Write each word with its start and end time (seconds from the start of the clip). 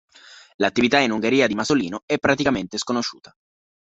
L'attività 0.55 0.97
in 0.97 1.11
Ungheria 1.11 1.45
di 1.45 1.53
Masolino 1.53 2.01
è 2.07 2.17
praticamente 2.17 2.79
sconosciuta. 2.79 3.35